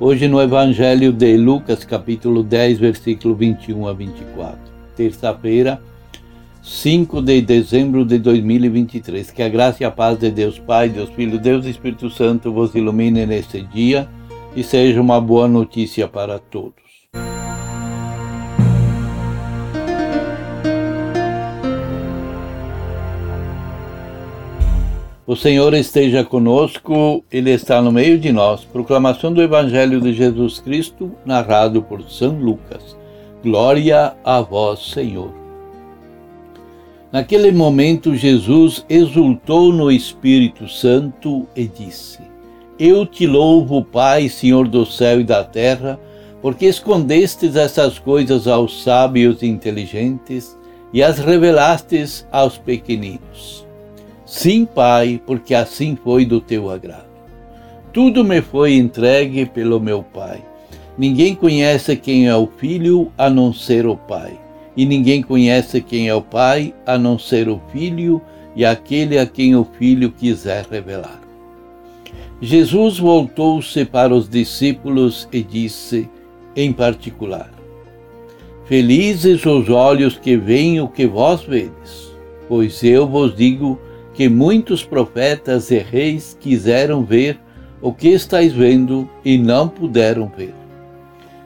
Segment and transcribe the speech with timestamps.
[0.00, 4.58] Hoje no Evangelho de Lucas, capítulo 10, versículo 21 a 24.
[4.96, 5.80] Terça-feira,
[6.60, 9.30] 5 de dezembro de 2023.
[9.30, 12.74] Que a graça e a paz de Deus Pai, Deus Filho, Deus Espírito Santo vos
[12.74, 14.08] ilumine neste dia
[14.56, 16.83] e seja uma boa notícia para todos.
[25.26, 28.62] O Senhor esteja conosco, Ele está no meio de nós.
[28.62, 32.94] Proclamação do Evangelho de Jesus Cristo, narrado por São Lucas.
[33.42, 35.32] Glória a vós, Senhor.
[37.10, 42.20] Naquele momento, Jesus exultou no Espírito Santo e disse:
[42.78, 45.98] Eu te louvo, Pai, Senhor do céu e da terra,
[46.42, 50.54] porque escondestes essas coisas aos sábios e inteligentes
[50.92, 53.63] e as revelastes aos pequeninos.
[54.26, 57.04] Sim, Pai, porque assim foi do teu agrado.
[57.92, 60.42] Tudo me foi entregue pelo meu Pai.
[60.96, 64.38] Ninguém conhece quem é o Filho a não ser o Pai,
[64.76, 68.22] e ninguém conhece quem é o Pai a não ser o Filho
[68.56, 71.20] e aquele a quem o Filho quiser revelar.
[72.40, 76.08] Jesus voltou-se para os discípulos e disse,
[76.56, 77.50] em particular:
[78.66, 82.12] Felizes os olhos que veem o que vós vedes,
[82.48, 83.78] pois eu vos digo
[84.14, 87.38] que muitos profetas e reis quiseram ver
[87.82, 90.54] o que estáis vendo e não puderam ver.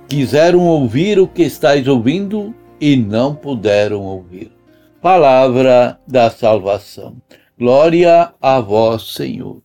[0.06, 4.52] Quiseram ouvir o que estáis ouvindo e não puderam ouvir.
[5.00, 7.16] Palavra da salvação.
[7.58, 9.62] Glória a vós, Senhor.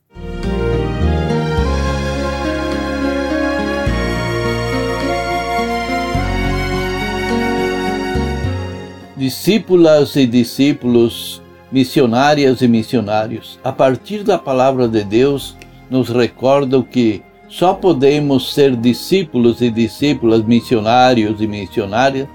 [9.15, 11.42] Discípulas e discípulos
[11.73, 15.57] missionárias e missionários, a partir da palavra de Deus,
[15.89, 22.27] nos recordam que só podemos ser discípulos e discípulas, missionários e missionárias,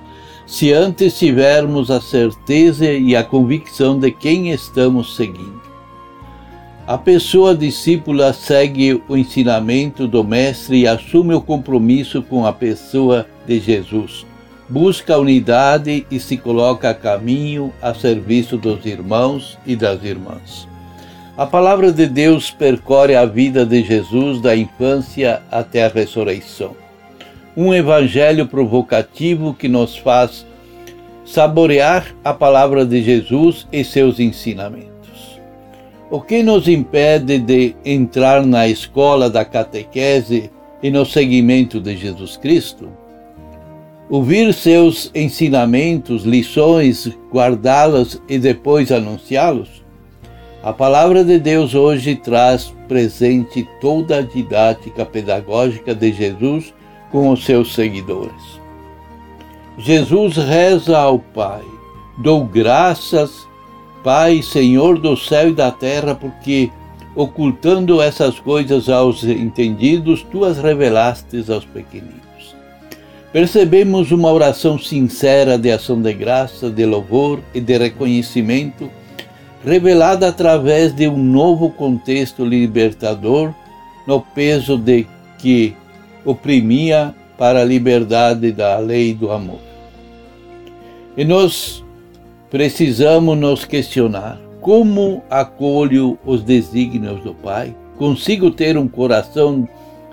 [0.45, 5.63] se antes tivermos a certeza e a convicção de quem estamos seguindo.
[6.85, 13.25] A pessoa discípula segue o ensinamento do Mestre e assume o compromisso com a pessoa
[13.47, 14.28] de Jesus
[14.69, 20.69] busca unidade e se coloca a caminho a serviço dos irmãos e das irmãs.
[21.37, 26.77] A palavra de Deus percorre a vida de Jesus da infância até a ressurreição.
[27.57, 30.45] Um evangelho provocativo que nos faz
[31.25, 35.41] saborear a palavra de Jesus e seus ensinamentos.
[36.11, 40.51] O que nos impede de entrar na escola da catequese
[40.83, 42.89] e no seguimento de Jesus Cristo?
[44.11, 49.85] Ouvir seus ensinamentos, lições, guardá-las e depois anunciá-los?
[50.63, 56.75] A palavra de Deus hoje traz presente toda a didática pedagógica de Jesus
[57.13, 58.59] com os seus seguidores.
[59.77, 61.63] Jesus reza ao Pai:
[62.19, 63.47] Dou graças,
[64.03, 66.71] Pai, Senhor do céu e da terra, porque
[67.15, 72.28] ocultando essas coisas aos entendidos, tu as revelastes aos pequeninos
[73.33, 78.91] percebemos uma oração sincera de ação de graça, de louvor e de reconhecimento,
[79.65, 83.53] revelada através de um novo contexto libertador
[84.07, 85.07] no peso de
[85.39, 85.77] que
[86.25, 89.61] oprimia para a liberdade da lei do amor.
[91.17, 91.85] E nós
[92.51, 97.75] precisamos nos questionar: como acolho os desígnios do Pai?
[97.97, 99.69] Consigo ter um coração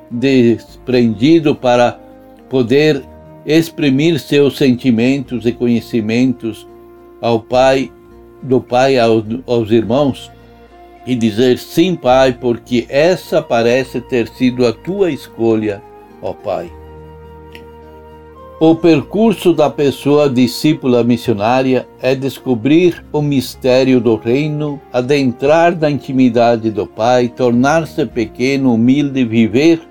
[0.10, 2.00] desprendido para
[2.50, 3.04] poder
[3.46, 6.68] exprimir seus sentimentos e conhecimentos
[7.22, 7.92] ao Pai,
[8.42, 10.32] do Pai aos, aos irmãos,
[11.06, 15.82] e dizer sim, Pai, porque essa parece ter sido a tua escolha,
[16.22, 16.72] ó Pai.
[18.58, 26.72] O percurso da pessoa discípula missionária é descobrir o mistério do reino, adentrar na intimidade
[26.72, 29.82] do Pai, tornar-se pequeno, humilde, viver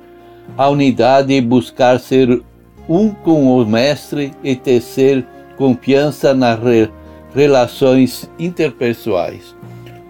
[0.56, 2.42] a unidade e buscar ser
[2.88, 5.24] um com o Mestre e tecer
[5.56, 6.88] confiança nas re
[7.34, 9.56] relações interpessoais.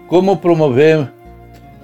[0.07, 1.11] Como promover,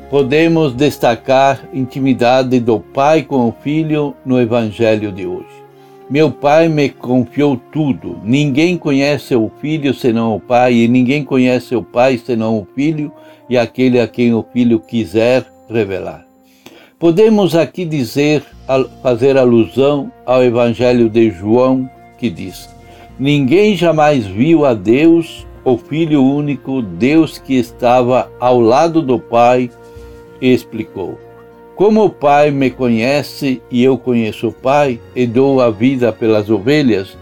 [0.10, 5.62] podemos destacar intimidade do Pai com o Filho no Evangelho de hoje.
[6.08, 8.20] Meu Pai me confiou tudo.
[8.24, 13.12] Ninguém conhece o Filho senão o Pai, e ninguém conhece o Pai senão o Filho
[13.50, 16.31] e aquele a quem o Filho quiser revelar.
[17.02, 18.44] Podemos aqui dizer,
[19.02, 21.90] fazer alusão ao Evangelho de João,
[22.20, 22.70] que diz:
[23.18, 29.72] Ninguém jamais viu a Deus, o Filho único, Deus que estava ao lado do Pai,
[30.40, 31.18] e explicou.
[31.76, 36.52] Como o Pai me conhece e eu conheço o Pai e dou a vida pelas
[36.52, 37.18] ovelhas,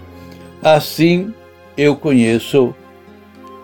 [0.61, 1.33] assim
[1.77, 2.75] eu conheço,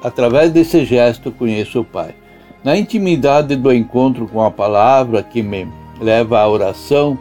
[0.02, 2.16] através desse gesto, conheço o Pai.
[2.64, 5.68] Na intimidade do encontro com a palavra que me
[6.00, 7.18] leva à oração,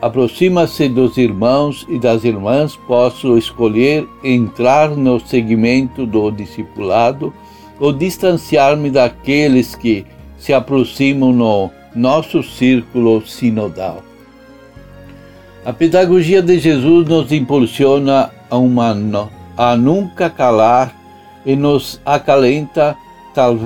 [0.00, 7.32] aproxima-se dos irmãos e das irmãs, posso escolher entrar no segmento do discipulado
[7.78, 10.04] ou distanciar-me daqueles que
[10.36, 14.02] se aproximam no nosso círculo sinodal.
[15.64, 18.96] A pedagogia de Jesus nos impulsiona a, uma,
[19.56, 20.94] a nunca calar
[21.44, 22.96] e nos acalenta
[23.34, 23.58] tal,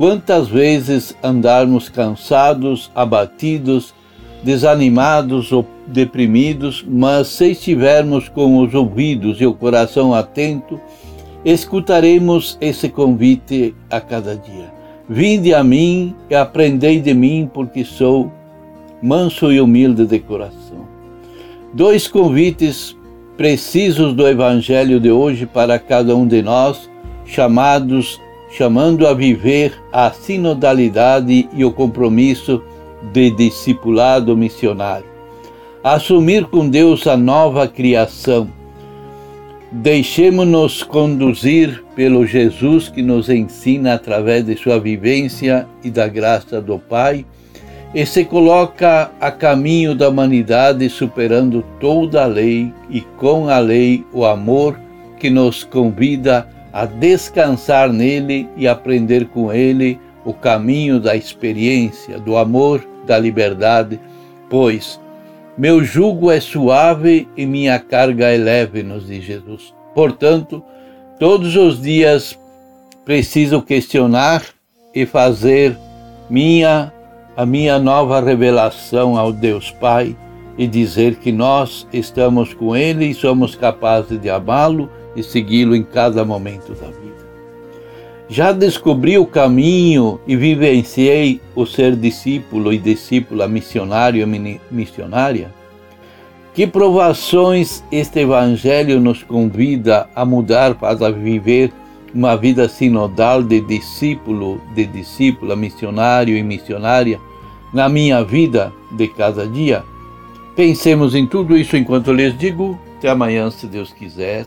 [0.00, 3.92] quantas vezes andarmos cansados, abatidos,
[4.42, 10.80] desanimados ou deprimidos, mas se estivermos com os ouvidos e o coração atento,
[11.44, 14.72] escutaremos esse convite a cada dia.
[15.06, 18.32] Vinde a mim e aprendei de mim, porque sou
[19.02, 20.88] manso e humilde de coração.
[21.74, 22.96] Dois convites
[23.36, 26.88] precisos do Evangelho de hoje para cada um de nós,
[27.26, 28.18] chamados,
[28.50, 32.62] chamando a viver a sinodalidade e o compromisso
[33.12, 35.06] de discipulado missionário.
[35.82, 38.50] Assumir com Deus a nova criação
[39.72, 46.76] Deixemos-nos conduzir pelo Jesus que nos ensina através de sua vivência e da graça do
[46.76, 47.24] Pai
[47.94, 54.04] e se coloca a caminho da humanidade superando toda a lei e com a lei
[54.12, 54.76] o amor
[55.20, 62.36] que nos convida a descansar nele e aprender com ele o caminho da experiência, do
[62.36, 63.98] amor, da liberdade,
[64.48, 65.00] pois
[65.56, 69.74] meu jugo é suave e minha carga é leve, nos diz Jesus.
[69.94, 70.62] Portanto,
[71.18, 72.38] todos os dias
[73.04, 74.42] preciso questionar
[74.94, 75.76] e fazer
[76.28, 76.92] minha
[77.36, 80.16] a minha nova revelação ao Deus Pai
[80.58, 85.82] e dizer que nós estamos com Ele e somos capazes de amá-lo e segui-lo em
[85.82, 87.20] cada momento da vida.
[88.28, 95.52] Já descobri o caminho e vivenciei o ser discípulo e discípula missionário e missionária?
[96.54, 101.72] Que provações este Evangelho nos convida a mudar para viver
[102.14, 107.18] uma vida sinodal de discípulo, de discípula, missionário e missionária
[107.72, 109.82] na minha vida de cada dia?
[110.54, 112.78] Pensemos em tudo isso enquanto lhes digo.
[112.98, 114.46] Até amanhã, se Deus quiser.